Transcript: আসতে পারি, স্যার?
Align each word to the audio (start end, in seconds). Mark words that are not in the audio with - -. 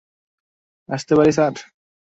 আসতে 0.89 1.13
পারি, 1.17 1.31
স্যার? 1.37 1.53